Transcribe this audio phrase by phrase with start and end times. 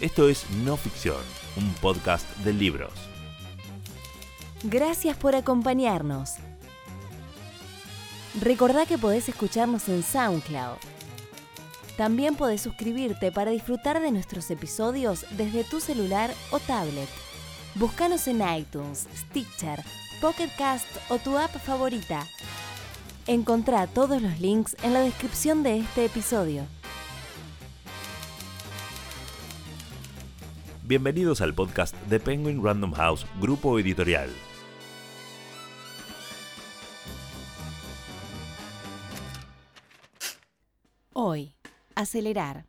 [0.00, 1.22] Esto es No Ficción,
[1.56, 2.92] un podcast de libros.
[4.64, 6.32] Gracias por acompañarnos.
[8.40, 10.78] Recordá que podés escucharnos en SoundCloud.
[11.96, 17.08] También podés suscribirte para disfrutar de nuestros episodios desde tu celular o tablet.
[17.76, 19.80] Búscanos en iTunes, Stitcher,
[20.20, 22.26] Pocket Cast o tu app favorita.
[23.28, 26.66] Encontrá todos los links en la descripción de este episodio.
[30.86, 34.28] Bienvenidos al podcast de Penguin Random House, grupo editorial.
[41.14, 41.54] Hoy,
[41.94, 42.66] Acelerar,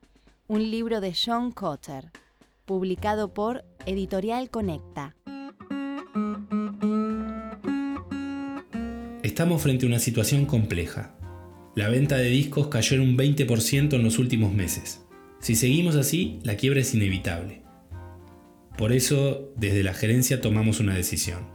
[0.47, 2.11] un libro de John Cotter,
[2.63, 5.17] publicado por Editorial Conecta.
[9.23, 11.17] Estamos frente a una situación compleja.
[11.75, 15.05] La venta de discos cayó en un 20% en los últimos meses.
[15.41, 17.64] Si seguimos así, la quiebra es inevitable.
[18.77, 21.47] Por eso, desde la gerencia tomamos una decisión.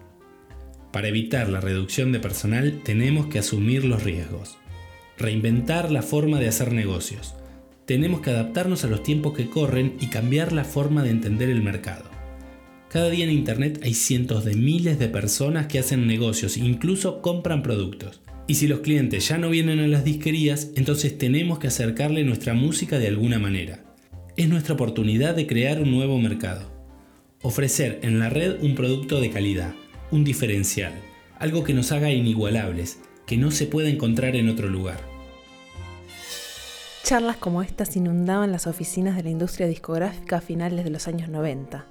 [0.92, 4.56] Para evitar la reducción de personal tenemos que asumir los riesgos,
[5.18, 7.34] reinventar la forma de hacer negocios.
[7.84, 11.62] Tenemos que adaptarnos a los tiempos que corren y cambiar la forma de entender el
[11.62, 12.04] mercado.
[12.88, 17.62] Cada día en Internet hay cientos de miles de personas que hacen negocios, incluso compran
[17.62, 18.20] productos.
[18.48, 22.54] Y si los clientes ya no vienen a las disquerías, entonces tenemos que acercarle nuestra
[22.54, 23.84] música de alguna manera.
[24.36, 26.69] Es nuestra oportunidad de crear un nuevo mercado.
[27.42, 29.72] Ofrecer en la red un producto de calidad,
[30.10, 30.92] un diferencial,
[31.38, 35.00] algo que nos haga inigualables, que no se pueda encontrar en otro lugar.
[37.02, 41.30] Charlas como estas inundaban las oficinas de la industria discográfica a finales de los años
[41.30, 41.86] 90.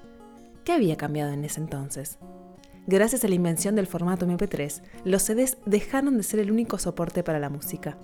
[0.64, 2.19] ¿Qué había cambiado en ese entonces?
[2.86, 7.23] Gracias a la invención del formato MP3, los CDs dejaron de ser el único soporte
[7.23, 7.97] para la música.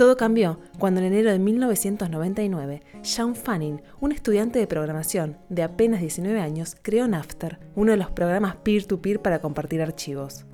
[0.00, 6.00] Todo cambió cuando en enero de 1999, Sean Fanning, un estudiante de programación de apenas
[6.00, 10.46] 19 años, creó Napster, uno de los programas peer-to-peer para compartir archivos.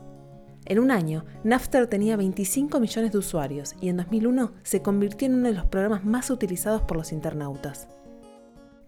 [0.64, 5.34] En un año, Napster tenía 25 millones de usuarios y en 2001 se convirtió en
[5.36, 7.86] uno de los programas más utilizados por los internautas.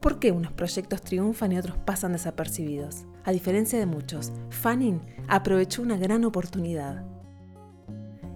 [0.01, 3.07] ¿Por qué unos proyectos triunfan y otros pasan desapercibidos?
[3.23, 7.05] A diferencia de muchos, Fanning aprovechó una gran oportunidad.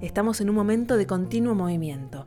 [0.03, 2.25] Estamos en un momento de continuo movimiento.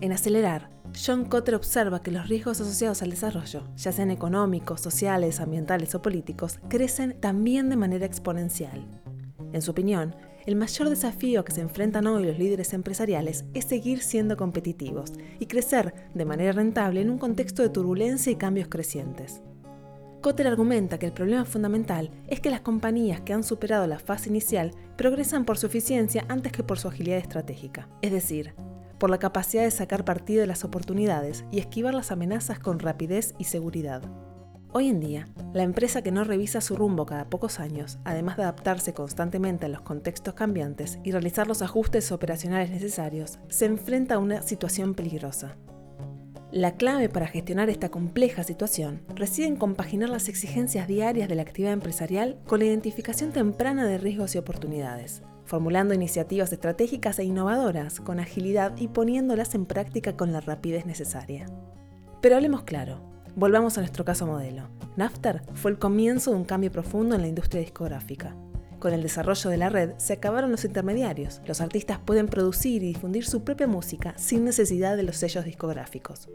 [0.00, 5.40] En acelerar, John Cotter observa que los riesgos asociados al desarrollo, ya sean económicos, sociales,
[5.40, 8.86] ambientales o políticos, crecen también de manera exponencial.
[9.52, 10.14] En su opinión,
[10.46, 15.46] el mayor desafío que se enfrentan hoy los líderes empresariales es seguir siendo competitivos y
[15.46, 19.42] crecer de manera rentable en un contexto de turbulencia y cambios crecientes.
[20.20, 24.28] Cotter argumenta que el problema fundamental es que las compañías que han superado la fase
[24.28, 28.54] inicial progresan por su eficiencia antes que por su agilidad estratégica, es decir,
[28.98, 33.34] por la capacidad de sacar partido de las oportunidades y esquivar las amenazas con rapidez
[33.38, 34.02] y seguridad.
[34.72, 38.42] Hoy en día, la empresa que no revisa su rumbo cada pocos años, además de
[38.42, 44.18] adaptarse constantemente a los contextos cambiantes y realizar los ajustes operacionales necesarios, se enfrenta a
[44.18, 45.56] una situación peligrosa.
[46.52, 51.42] La clave para gestionar esta compleja situación reside en compaginar las exigencias diarias de la
[51.42, 57.98] actividad empresarial con la identificación temprana de riesgos y oportunidades, formulando iniciativas estratégicas e innovadoras
[57.98, 61.46] con agilidad y poniéndolas en práctica con la rapidez necesaria.
[62.22, 63.00] Pero hablemos claro,
[63.34, 64.68] volvamos a nuestro caso modelo.
[64.96, 68.36] Napster fue el comienzo de un cambio profundo en la industria discográfica.
[68.78, 71.40] Con el desarrollo de la red se acabaron los intermediarios.
[71.46, 76.28] Los artistas pueden producir y difundir su propia música sin necesidad de los sellos discográficos.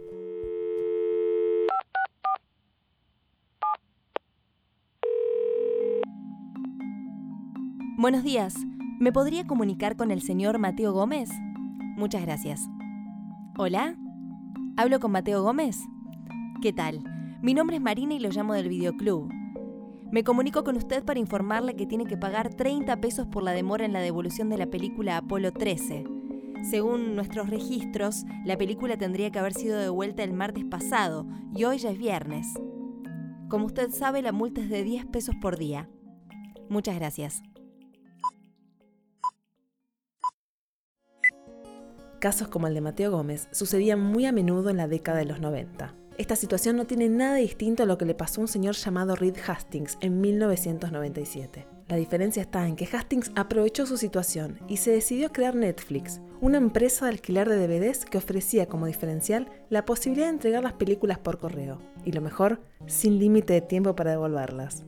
[7.97, 8.56] Buenos días.
[9.00, 11.29] ¿Me podría comunicar con el señor Mateo Gómez?
[11.97, 12.62] Muchas gracias.
[13.58, 13.96] ¿Hola?
[14.78, 15.78] ¿Hablo con Mateo Gómez?
[16.63, 17.03] ¿Qué tal?
[17.44, 19.41] Mi nombre es Marina y lo llamo del videoclub.
[20.11, 23.85] Me comunico con usted para informarle que tiene que pagar 30 pesos por la demora
[23.85, 26.03] en la devolución de la película Apolo 13.
[26.69, 31.77] Según nuestros registros, la película tendría que haber sido devuelta el martes pasado y hoy
[31.77, 32.45] ya es viernes.
[33.47, 35.90] Como usted sabe, la multa es de 10 pesos por día.
[36.67, 37.41] Muchas gracias.
[42.19, 45.40] Casos como el de Mateo Gómez sucedían muy a menudo en la década de los
[45.40, 46.00] 90.
[46.17, 49.16] Esta situación no tiene nada distinto a lo que le pasó a un señor llamado
[49.16, 51.66] Reed Hastings en 1997.
[51.87, 56.58] La diferencia está en que Hastings aprovechó su situación y se decidió crear Netflix, una
[56.58, 61.17] empresa de alquiler de DVDs que ofrecía como diferencial la posibilidad de entregar las películas
[61.17, 64.84] por correo, y lo mejor, sin límite de tiempo para devolverlas.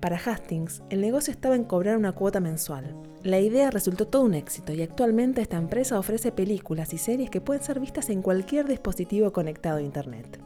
[0.00, 2.94] Para Hastings, el negocio estaba en cobrar una cuota mensual.
[3.22, 7.40] La idea resultó todo un éxito y actualmente esta empresa ofrece películas y series que
[7.40, 10.38] pueden ser vistas en cualquier dispositivo conectado a Internet.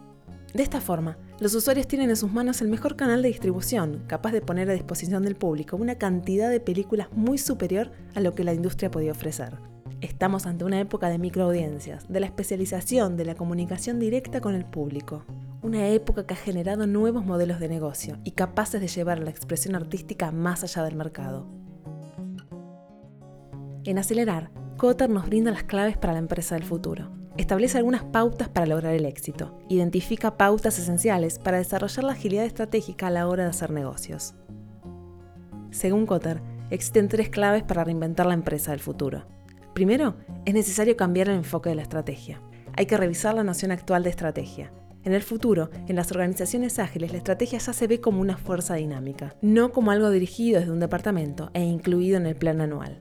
[0.59, 4.33] De esta forma, los usuarios tienen en sus manos el mejor canal de distribución, capaz
[4.33, 8.43] de poner a disposición del público una cantidad de películas muy superior a lo que
[8.43, 9.57] la industria podía ofrecer.
[10.01, 14.65] Estamos ante una época de microaudiencias, de la especialización, de la comunicación directa con el
[14.65, 15.25] público.
[15.63, 19.77] Una época que ha generado nuevos modelos de negocio y capaces de llevar la expresión
[19.77, 21.47] artística más allá del mercado.
[23.85, 28.49] En Acelerar, Cotter nos brinda las claves para la empresa del futuro Establece algunas pautas
[28.49, 29.57] para lograr el éxito.
[29.69, 34.35] Identifica pautas esenciales para desarrollar la agilidad estratégica a la hora de hacer negocios.
[35.71, 39.25] Según Kotter, existen tres claves para reinventar la empresa del futuro.
[39.73, 42.43] Primero, es necesario cambiar el enfoque de la estrategia.
[42.77, 44.73] Hay que revisar la noción actual de estrategia.
[45.05, 48.75] En el futuro, en las organizaciones ágiles, la estrategia ya se ve como una fuerza
[48.75, 53.01] dinámica, no como algo dirigido desde un departamento e incluido en el plan anual.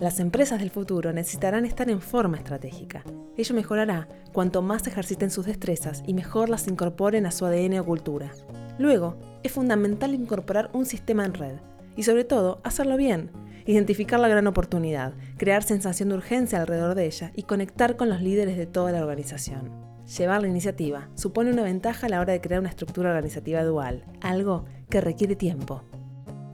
[0.00, 3.02] Las empresas del futuro necesitarán estar en forma estratégica.
[3.36, 7.84] Ello mejorará cuanto más ejerciten sus destrezas y mejor las incorporen a su ADN o
[7.84, 8.30] cultura.
[8.78, 11.56] Luego, es fundamental incorporar un sistema en red
[11.96, 13.32] y sobre todo hacerlo bien,
[13.66, 18.22] identificar la gran oportunidad, crear sensación de urgencia alrededor de ella y conectar con los
[18.22, 19.72] líderes de toda la organización.
[20.16, 24.04] Llevar la iniciativa supone una ventaja a la hora de crear una estructura organizativa dual,
[24.20, 25.82] algo que requiere tiempo.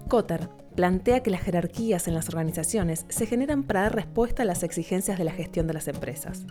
[0.09, 4.63] Kotter plantea que las jerarquías en las organizaciones se generan para dar respuesta a las
[4.63, 6.47] exigencias de la gestión de las empresas.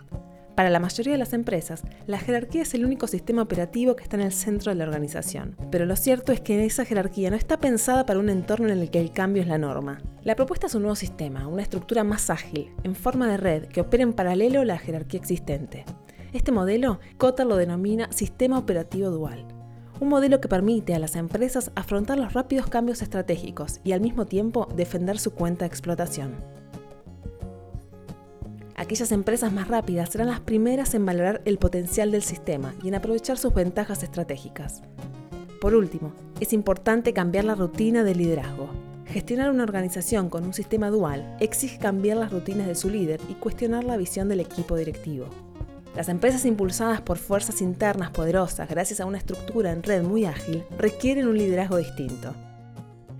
[0.54, 4.16] Para la mayoría de las empresas, la jerarquía es el único sistema operativo que está
[4.16, 5.56] en el centro de la organización.
[5.72, 8.90] Pero lo cierto es que esa jerarquía no está pensada para un entorno en el
[8.90, 10.00] que el cambio es la norma.
[10.22, 13.80] La propuesta es un nuevo sistema, una estructura más ágil, en forma de red, que
[13.80, 15.84] opera en paralelo a la jerarquía existente.
[16.32, 19.53] Este modelo, Kotter lo denomina sistema operativo dual
[20.00, 24.26] un modelo que permite a las empresas afrontar los rápidos cambios estratégicos y al mismo
[24.26, 26.34] tiempo defender su cuenta de explotación.
[28.76, 32.96] Aquellas empresas más rápidas serán las primeras en valorar el potencial del sistema y en
[32.96, 34.82] aprovechar sus ventajas estratégicas.
[35.60, 38.68] Por último, es importante cambiar la rutina de liderazgo.
[39.06, 43.34] Gestionar una organización con un sistema dual exige cambiar las rutinas de su líder y
[43.34, 45.26] cuestionar la visión del equipo directivo.
[45.94, 50.64] Las empresas impulsadas por fuerzas internas poderosas gracias a una estructura en red muy ágil
[50.76, 52.34] requieren un liderazgo distinto.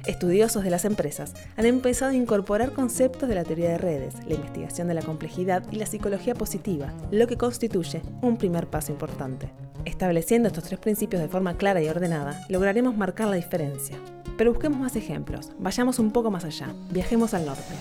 [0.07, 4.35] Estudiosos de las empresas han empezado a incorporar conceptos de la teoría de redes, la
[4.35, 9.51] investigación de la complejidad y la psicología positiva, lo que constituye un primer paso importante.
[9.85, 13.97] Estableciendo estos tres principios de forma clara y ordenada, lograremos marcar la diferencia.
[14.37, 17.75] Pero busquemos más ejemplos, vayamos un poco más allá, viajemos al norte.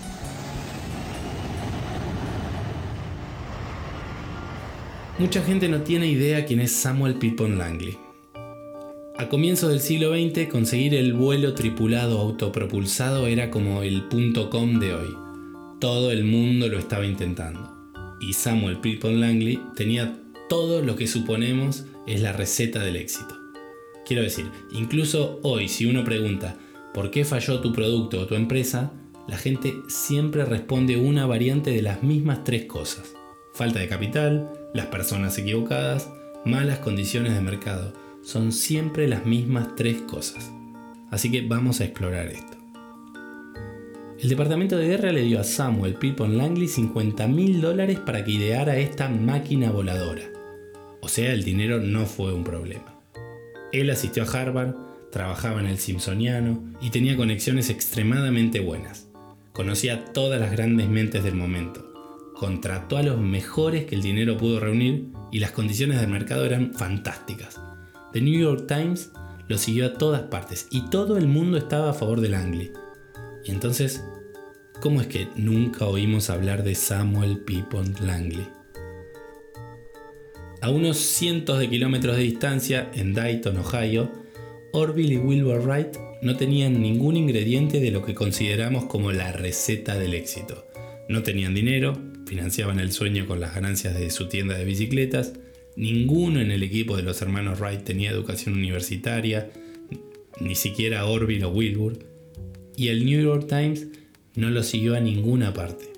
[5.20, 7.96] Mucha gente no tiene idea quién es Samuel Pippon Langley.
[9.16, 14.80] A comienzos del siglo XX, conseguir el vuelo tripulado autopropulsado era como el punto com
[14.80, 15.16] de hoy.
[15.80, 17.94] Todo el mundo lo estaba intentando.
[18.20, 20.20] Y Samuel Pippon Langley tenía
[20.50, 23.38] todo lo que suponemos es la receta del éxito.
[24.08, 26.58] Quiero decir, incluso hoy si uno pregunta
[26.92, 28.92] ¿por qué falló tu producto o tu empresa?
[29.28, 33.14] La gente siempre responde una variante de las mismas tres cosas.
[33.54, 36.10] Falta de capital, las personas equivocadas,
[36.46, 37.94] malas condiciones de mercado.
[38.24, 40.52] Son siempre las mismas tres cosas.
[41.12, 42.58] Así que vamos a explorar esto.
[44.20, 48.32] El departamento de guerra le dio a Samuel Pippon Langley 50 mil dólares para que
[48.32, 50.24] ideara esta máquina voladora.
[51.02, 53.02] O sea, el dinero no fue un problema.
[53.74, 54.76] Él asistió a Harvard,
[55.12, 59.10] trabajaba en el Simpsoniano y tenía conexiones extremadamente buenas.
[59.52, 61.93] Conocía todas las grandes mentes del momento
[62.36, 66.74] contrató a los mejores que el dinero pudo reunir y las condiciones del mercado eran
[66.74, 67.60] fantásticas.
[68.12, 69.12] The New York Times
[69.48, 72.72] lo siguió a todas partes y todo el mundo estaba a favor de Langley.
[73.44, 74.04] Y entonces,
[74.82, 78.48] ¿cómo es que nunca oímos hablar de Samuel Pippon Langley?
[80.62, 84.10] A unos cientos de kilómetros de distancia, en Dayton, Ohio,
[84.72, 90.00] Orville y Wilbur Wright no tenían ningún ingrediente de lo que consideramos como la receta
[90.00, 90.66] del éxito.
[91.10, 91.94] No tenían dinero,
[92.34, 95.34] financiaban el sueño con las ganancias de su tienda de bicicletas.
[95.76, 99.52] Ninguno en el equipo de los hermanos Wright tenía educación universitaria,
[100.42, 102.00] ni siquiera Orville o Wilbur.
[102.76, 103.86] Y el New York Times
[104.34, 105.94] no lo siguió a ninguna parte.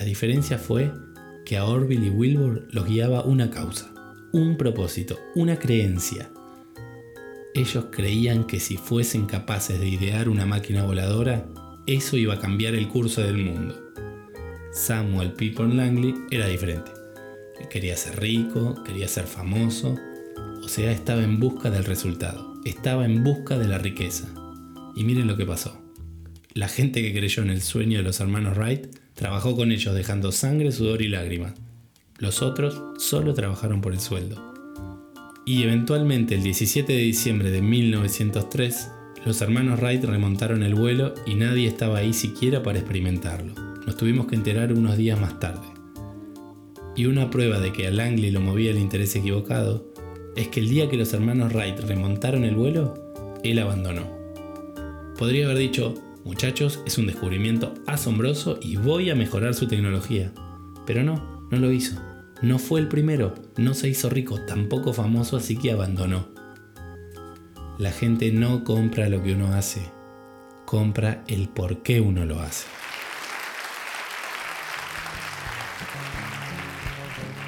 [0.00, 0.90] La diferencia fue
[1.46, 3.94] que a Orville y Wilbur los guiaba una causa,
[4.32, 6.28] un propósito, una creencia.
[7.54, 11.46] Ellos creían que si fuesen capaces de idear una máquina voladora,
[11.86, 13.83] eso iba a cambiar el curso del mundo.
[14.74, 16.90] Samuel Pippon Langley era diferente.
[17.70, 19.94] Quería ser rico, quería ser famoso,
[20.64, 24.26] o sea, estaba en busca del resultado, estaba en busca de la riqueza.
[24.96, 25.80] Y miren lo que pasó.
[26.54, 30.32] La gente que creyó en el sueño de los hermanos Wright trabajó con ellos dejando
[30.32, 31.54] sangre, sudor y lágrimas.
[32.18, 34.54] Los otros solo trabajaron por el sueldo.
[35.46, 38.90] Y eventualmente el 17 de diciembre de 1903,
[39.24, 43.73] los hermanos Wright remontaron el vuelo y nadie estaba ahí siquiera para experimentarlo.
[43.86, 45.66] Nos tuvimos que enterar unos días más tarde.
[46.96, 49.92] Y una prueba de que a Langley lo movía el interés equivocado
[50.36, 52.94] es que el día que los hermanos Wright remontaron el vuelo,
[53.42, 54.08] él abandonó.
[55.18, 60.32] Podría haber dicho, muchachos, es un descubrimiento asombroso y voy a mejorar su tecnología.
[60.86, 62.00] Pero no, no lo hizo.
[62.42, 66.28] No fue el primero, no se hizo rico, tampoco famoso, así que abandonó.
[67.78, 69.82] La gente no compra lo que uno hace,
[70.64, 72.66] compra el por qué uno lo hace.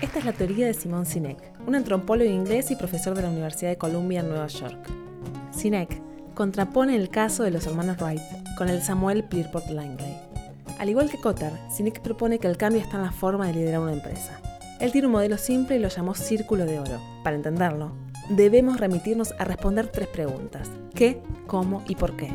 [0.03, 3.71] Esta es la teoría de Simon Sinek, un antropólogo inglés y profesor de la Universidad
[3.71, 4.77] de Columbia en Nueva York.
[5.53, 6.03] Sinek
[6.35, 8.21] contrapone el caso de los hermanos Wright
[8.59, 10.15] con el Samuel Clearport Langley.
[10.79, 13.81] Al igual que Cotter, Sinek propone que el cambio está en la forma de liderar
[13.81, 14.39] una empresa.
[14.81, 17.01] Él tiene un modelo simple y lo llamó círculo de oro.
[17.25, 17.93] Para entenderlo,
[18.29, 20.71] debemos remitirnos a responder tres preguntas.
[20.95, 22.31] ¿Qué, cómo y por qué?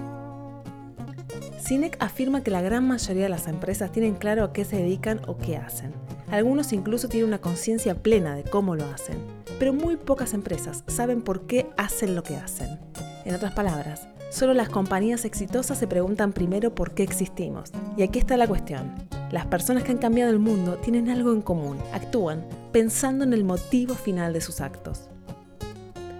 [1.60, 5.22] Sinek afirma que la gran mayoría de las empresas tienen claro a qué se dedican
[5.28, 5.94] o qué hacen.
[6.32, 9.18] Algunos incluso tienen una conciencia plena de cómo lo hacen,
[9.60, 12.80] pero muy pocas empresas saben por qué hacen lo que hacen.
[13.26, 17.72] En otras palabras, solo las compañías exitosas se preguntan primero por qué existimos.
[17.98, 18.94] Y aquí está la cuestión.
[19.30, 23.44] Las personas que han cambiado el mundo tienen algo en común, actúan pensando en el
[23.44, 25.10] motivo final de sus actos.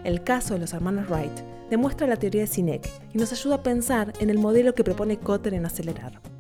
[0.04, 1.40] El caso de los hermanos Wright
[1.70, 5.20] demuestra la teoría de Sinek y nos ayuda a pensar en el modelo que propone
[5.20, 6.31] Kotter en acelerar.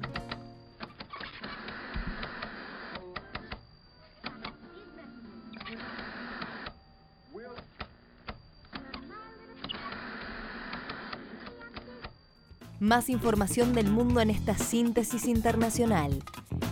[12.81, 16.23] Más información del mundo en esta síntesis internacional.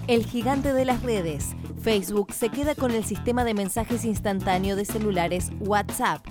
[0.08, 4.86] El gigante de las redes, Facebook, se queda con el sistema de mensajes instantáneo de
[4.86, 6.26] celulares WhatsApp.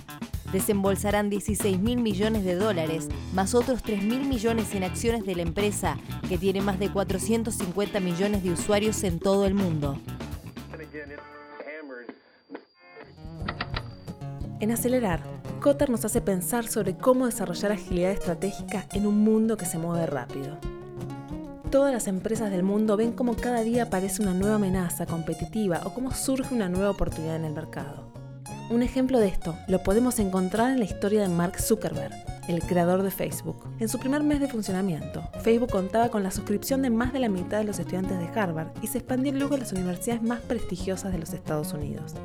[0.51, 5.43] Desembolsarán 16 mil millones de dólares, más otros 3 mil millones en acciones de la
[5.43, 9.97] empresa, que tiene más de 450 millones de usuarios en todo el mundo.
[14.59, 19.65] En Acelerar, Kotter nos hace pensar sobre cómo desarrollar agilidad estratégica en un mundo que
[19.65, 20.57] se mueve rápido.
[21.69, 25.93] Todas las empresas del mundo ven cómo cada día aparece una nueva amenaza competitiva o
[25.93, 28.09] cómo surge una nueva oportunidad en el mercado.
[28.69, 32.13] Un ejemplo de esto lo podemos encontrar en la historia de Mark Zuckerberg,
[32.47, 33.67] el creador de Facebook.
[33.79, 37.29] En su primer mes de funcionamiento, Facebook contaba con la suscripción de más de la
[37.29, 41.11] mitad de los estudiantes de Harvard y se expandió luego a las universidades más prestigiosas
[41.11, 42.15] de los Estados Unidos.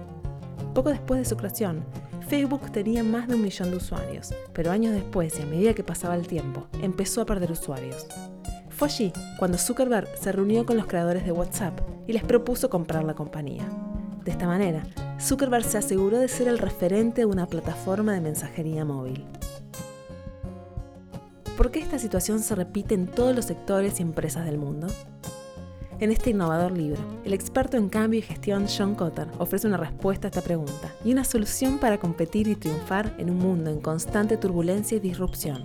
[0.75, 1.85] Poco después de su creación,
[2.26, 5.85] Facebook tenía más de un millón de usuarios, pero años después y a medida que
[5.85, 8.07] pasaba el tiempo, empezó a perder usuarios.
[8.71, 13.04] Fue allí cuando Zuckerberg se reunió con los creadores de WhatsApp y les propuso comprar
[13.04, 13.69] la compañía.
[14.25, 14.83] De esta manera,
[15.21, 19.25] Zuckerberg se aseguró de ser el referente de una plataforma de mensajería móvil.
[21.57, 24.88] ¿Por qué esta situación se repite en todos los sectores y empresas del mundo?
[26.01, 30.27] En este innovador libro, el experto en cambio y gestión John Cotter ofrece una respuesta
[30.27, 34.37] a esta pregunta y una solución para competir y triunfar en un mundo en constante
[34.37, 35.63] turbulencia y disrupción.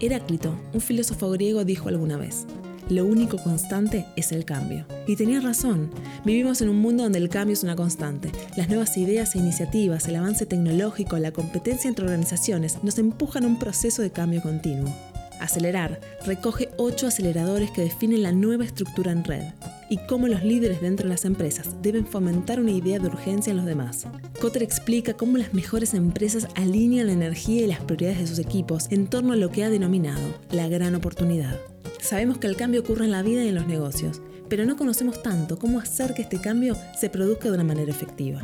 [0.00, 2.46] Heráclito, un filósofo griego, dijo alguna vez,
[2.88, 4.86] lo único constante es el cambio.
[5.06, 5.90] Y tenía razón,
[6.24, 8.32] vivimos en un mundo donde el cambio es una constante.
[8.56, 13.48] Las nuevas ideas e iniciativas, el avance tecnológico, la competencia entre organizaciones nos empujan a
[13.48, 14.94] un proceso de cambio continuo.
[15.40, 19.44] Acelerar recoge ocho aceleradores que definen la nueva estructura en red
[19.88, 23.56] y cómo los líderes dentro de las empresas deben fomentar una idea de urgencia en
[23.56, 24.06] los demás.
[24.40, 28.86] Kotter explica cómo las mejores empresas alinean la energía y las prioridades de sus equipos
[28.90, 31.58] en torno a lo que ha denominado la gran oportunidad.
[32.00, 35.22] Sabemos que el cambio ocurre en la vida y en los negocios, pero no conocemos
[35.22, 38.42] tanto cómo hacer que este cambio se produzca de una manera efectiva.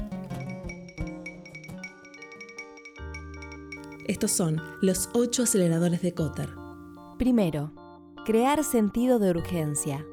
[4.06, 6.63] Estos son los ocho aceleradores de Kotter.
[7.18, 7.71] Primero,
[8.25, 10.04] crear sentido de urgencia.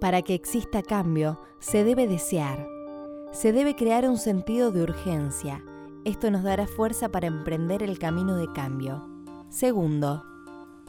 [0.00, 2.66] Para que exista cambio, se debe desear.
[3.30, 5.62] Se debe crear un sentido de urgencia.
[6.06, 9.06] Esto nos dará fuerza para emprender el camino de cambio.
[9.50, 10.24] Segundo,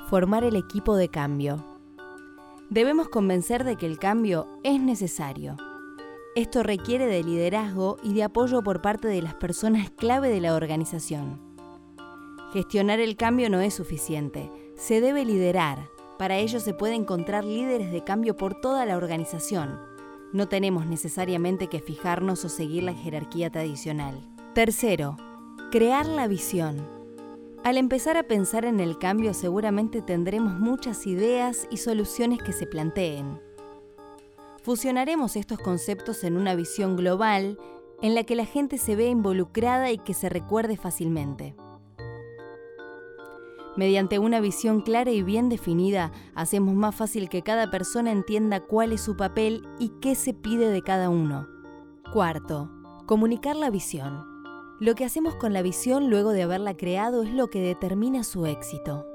[0.10, 1.66] formar el equipo de cambio.
[2.70, 5.58] Debemos convencer de que el cambio es necesario.
[6.38, 10.56] Esto requiere de liderazgo y de apoyo por parte de las personas clave de la
[10.56, 11.42] organización.
[12.54, 15.90] Gestionar el cambio no es suficiente se debe liderar.
[16.18, 19.80] Para ello se puede encontrar líderes de cambio por toda la organización.
[20.32, 24.22] No tenemos necesariamente que fijarnos o seguir la jerarquía tradicional.
[24.54, 25.18] Tercero,
[25.72, 26.88] crear la visión.
[27.64, 32.68] Al empezar a pensar en el cambio seguramente tendremos muchas ideas y soluciones que se
[32.68, 33.42] planteen.
[34.62, 37.58] Fusionaremos estos conceptos en una visión global
[38.02, 41.56] en la que la gente se vea involucrada y que se recuerde fácilmente.
[43.78, 48.94] Mediante una visión clara y bien definida, hacemos más fácil que cada persona entienda cuál
[48.94, 51.48] es su papel y qué se pide de cada uno.
[52.14, 52.72] Cuarto,
[53.06, 54.24] comunicar la visión.
[54.80, 58.46] Lo que hacemos con la visión luego de haberla creado es lo que determina su
[58.46, 59.06] éxito.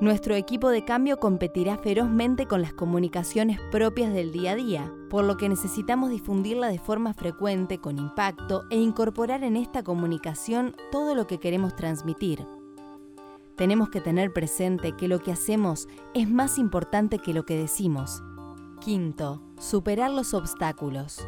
[0.00, 5.24] Nuestro equipo de cambio competirá ferozmente con las comunicaciones propias del día a día, por
[5.24, 11.14] lo que necesitamos difundirla de forma frecuente, con impacto, e incorporar en esta comunicación todo
[11.14, 12.46] lo que queremos transmitir.
[13.58, 18.22] Tenemos que tener presente que lo que hacemos es más importante que lo que decimos.
[18.80, 21.26] Quinto, superar los obstáculos.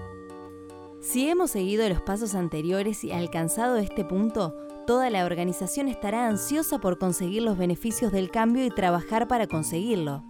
[1.01, 4.55] Si hemos seguido los pasos anteriores y alcanzado este punto,
[4.87, 10.23] toda la organización estará ansiosa por conseguir los beneficios del cambio y trabajar para conseguirlo.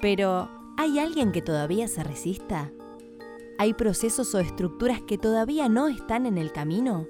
[0.00, 2.72] Pero, ¿hay alguien que todavía se resista?
[3.58, 7.06] ¿Hay procesos o estructuras que todavía no están en el camino?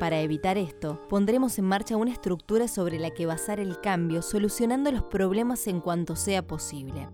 [0.00, 4.90] Para evitar esto, pondremos en marcha una estructura sobre la que basar el cambio, solucionando
[4.90, 7.10] los problemas en cuanto sea posible.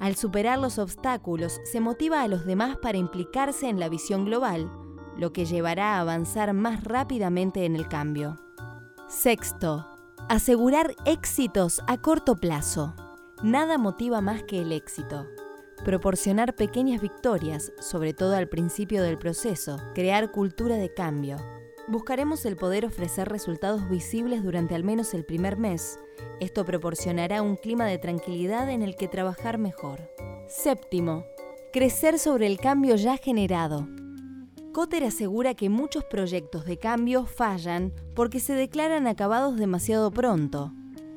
[0.00, 4.72] Al superar los obstáculos, se motiva a los demás para implicarse en la visión global,
[5.18, 8.38] lo que llevará a avanzar más rápidamente en el cambio.
[9.06, 9.86] Sexto,
[10.30, 12.94] asegurar éxitos a corto plazo.
[13.42, 15.26] Nada motiva más que el éxito.
[15.84, 21.36] Proporcionar pequeñas victorias, sobre todo al principio del proceso, crear cultura de cambio.
[21.88, 25.98] Buscaremos el poder ofrecer resultados visibles durante al menos el primer mes.
[26.38, 30.10] Esto proporcionará un clima de tranquilidad en el que trabajar mejor.
[30.48, 31.24] Séptimo,
[31.72, 33.88] crecer sobre el cambio ya generado.
[34.74, 40.74] Cotter asegura que muchos proyectos de cambio fallan porque se declaran acabados demasiado pronto.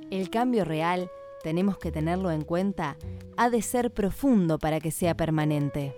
[0.09, 1.11] El cambio real,
[1.43, 2.95] tenemos que tenerlo en cuenta,
[3.35, 5.93] ha de ser profundo para que sea permanente.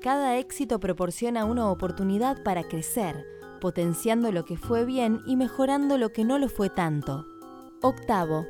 [0.00, 3.26] Cada éxito proporciona una oportunidad para crecer,
[3.62, 7.28] potenciando lo que fue bien y mejorando lo que no lo fue tanto.
[7.80, 8.44] Octavo,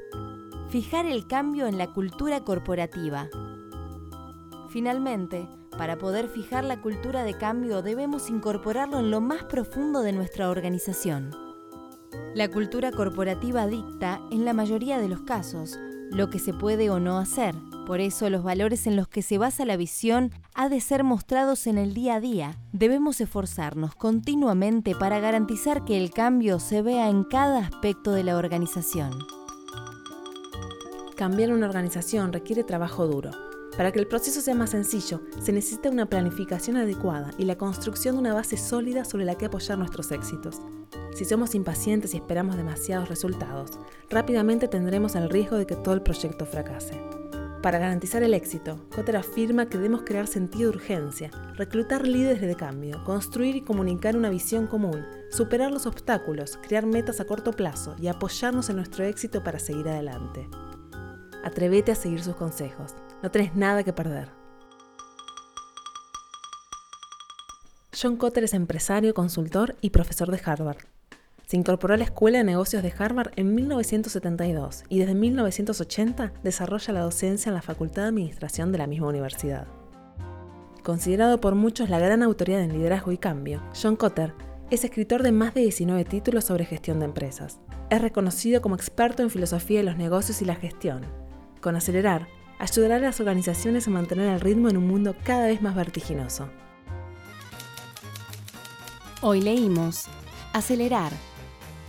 [0.70, 3.29] fijar el cambio en la cultura corporativa.
[4.70, 5.46] Finalmente,
[5.77, 10.48] para poder fijar la cultura de cambio debemos incorporarlo en lo más profundo de nuestra
[10.48, 11.31] organización.
[12.35, 15.79] La cultura corporativa dicta, en la mayoría de los casos,
[16.11, 17.55] lo que se puede o no hacer.
[17.87, 21.66] Por eso los valores en los que se basa la visión ha de ser mostrados
[21.66, 22.57] en el día a día.
[22.73, 28.37] Debemos esforzarnos continuamente para garantizar que el cambio se vea en cada aspecto de la
[28.37, 29.11] organización.
[31.16, 33.31] Cambiar una organización requiere trabajo duro.
[33.77, 38.14] Para que el proceso sea más sencillo, se necesita una planificación adecuada y la construcción
[38.14, 40.61] de una base sólida sobre la que apoyar nuestros éxitos.
[41.14, 43.79] Si somos impacientes y esperamos demasiados resultados,
[44.11, 47.21] rápidamente tendremos el riesgo de que todo el proyecto fracase.
[47.62, 52.57] Para garantizar el éxito, Cotter afirma que debemos crear sentido de urgencia, reclutar líderes de
[52.57, 57.94] cambio, construir y comunicar una visión común, superar los obstáculos, crear metas a corto plazo
[58.01, 60.48] y apoyarnos en nuestro éxito para seguir adelante.
[61.44, 62.96] Atrévete a seguir sus consejos.
[63.22, 64.29] No tenés nada que perder.
[67.94, 70.79] John Cotter es empresario, consultor y profesor de Harvard.
[71.53, 76.95] Se incorporó a la Escuela de Negocios de Harvard en 1972 y desde 1980 desarrolla
[76.95, 79.67] la docencia en la Facultad de Administración de la misma universidad.
[80.83, 84.33] Considerado por muchos la gran autoridad en liderazgo y cambio, John Cotter
[84.71, 87.61] es escritor de más de 19 títulos sobre gestión de empresas.
[87.91, 91.03] Es reconocido como experto en filosofía de los negocios y la gestión.
[91.61, 92.29] Con Acelerar,
[92.61, 96.49] ayudará a las organizaciones a mantener el ritmo en un mundo cada vez más vertiginoso.
[99.21, 100.07] Hoy leímos
[100.55, 101.12] Acelerar,